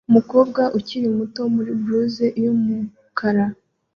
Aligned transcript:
Umukobwa 0.09 0.61
ukiri 0.77 1.07
muto 1.17 1.41
muri 1.55 1.71
blus 1.81 2.15
yumukara 2.43 3.45